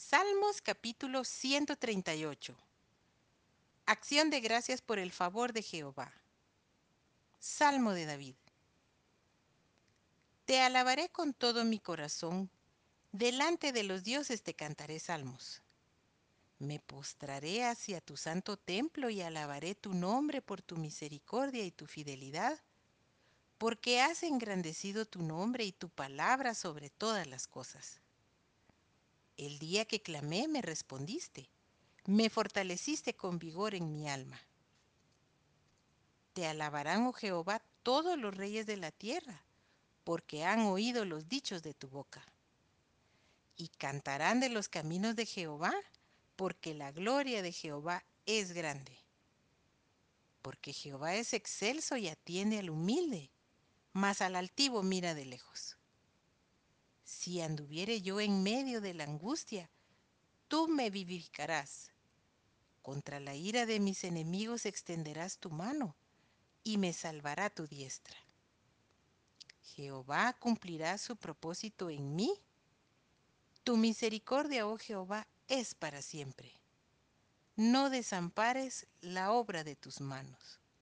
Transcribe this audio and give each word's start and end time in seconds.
Salmos 0.00 0.62
capítulo 0.62 1.24
138. 1.24 2.56
Acción 3.84 4.30
de 4.30 4.40
gracias 4.40 4.80
por 4.80 5.00
el 5.00 5.10
favor 5.10 5.52
de 5.52 5.60
Jehová. 5.60 6.14
Salmo 7.40 7.92
de 7.92 8.06
David. 8.06 8.36
Te 10.44 10.60
alabaré 10.60 11.08
con 11.08 11.34
todo 11.34 11.64
mi 11.64 11.80
corazón, 11.80 12.48
delante 13.10 13.72
de 13.72 13.82
los 13.82 14.04
dioses 14.04 14.44
te 14.44 14.54
cantaré 14.54 15.00
salmos. 15.00 15.62
Me 16.60 16.78
postraré 16.78 17.64
hacia 17.64 18.00
tu 18.00 18.16
santo 18.16 18.56
templo 18.56 19.10
y 19.10 19.20
alabaré 19.20 19.74
tu 19.74 19.94
nombre 19.94 20.40
por 20.40 20.62
tu 20.62 20.76
misericordia 20.76 21.64
y 21.64 21.72
tu 21.72 21.86
fidelidad, 21.86 22.56
porque 23.58 24.00
has 24.00 24.22
engrandecido 24.22 25.06
tu 25.06 25.22
nombre 25.22 25.64
y 25.64 25.72
tu 25.72 25.88
palabra 25.88 26.54
sobre 26.54 26.88
todas 26.88 27.26
las 27.26 27.48
cosas. 27.48 28.00
El 29.38 29.60
día 29.60 29.84
que 29.84 30.02
clamé 30.02 30.48
me 30.48 30.62
respondiste, 30.62 31.48
me 32.06 32.28
fortaleciste 32.28 33.14
con 33.14 33.38
vigor 33.38 33.76
en 33.76 33.92
mi 33.92 34.08
alma. 34.08 34.40
Te 36.32 36.44
alabarán, 36.48 37.06
oh 37.06 37.12
Jehová, 37.12 37.62
todos 37.84 38.18
los 38.18 38.36
reyes 38.36 38.66
de 38.66 38.76
la 38.76 38.90
tierra, 38.90 39.40
porque 40.02 40.44
han 40.44 40.62
oído 40.62 41.04
los 41.04 41.28
dichos 41.28 41.62
de 41.62 41.72
tu 41.72 41.88
boca. 41.88 42.26
Y 43.56 43.68
cantarán 43.68 44.40
de 44.40 44.48
los 44.48 44.68
caminos 44.68 45.14
de 45.14 45.24
Jehová, 45.24 45.72
porque 46.34 46.74
la 46.74 46.90
gloria 46.90 47.40
de 47.40 47.52
Jehová 47.52 48.02
es 48.26 48.50
grande. 48.50 48.98
Porque 50.42 50.72
Jehová 50.72 51.14
es 51.14 51.32
excelso 51.32 51.96
y 51.96 52.08
atiende 52.08 52.58
al 52.58 52.70
humilde, 52.70 53.30
mas 53.92 54.20
al 54.20 54.34
altivo 54.34 54.82
mira 54.82 55.14
de 55.14 55.26
lejos. 55.26 55.77
Si 57.28 57.42
anduviere 57.42 58.00
yo 58.00 58.20
en 58.20 58.42
medio 58.42 58.80
de 58.80 58.94
la 58.94 59.04
angustia, 59.04 59.68
tú 60.48 60.66
me 60.66 60.88
vivificarás. 60.88 61.92
Contra 62.80 63.20
la 63.20 63.34
ira 63.34 63.66
de 63.66 63.80
mis 63.80 64.02
enemigos 64.04 64.64
extenderás 64.64 65.36
tu 65.36 65.50
mano, 65.50 65.94
y 66.64 66.78
me 66.78 66.94
salvará 66.94 67.50
tu 67.50 67.66
diestra. 67.66 68.16
Jehová 69.60 70.38
cumplirá 70.40 70.96
su 70.96 71.16
propósito 71.16 71.90
en 71.90 72.16
mí. 72.16 72.32
Tu 73.62 73.76
misericordia, 73.76 74.66
oh 74.66 74.78
Jehová, 74.78 75.26
es 75.48 75.74
para 75.74 76.00
siempre. 76.00 76.54
No 77.56 77.90
desampares 77.90 78.86
la 79.02 79.32
obra 79.32 79.64
de 79.64 79.76
tus 79.76 80.00
manos. 80.00 80.60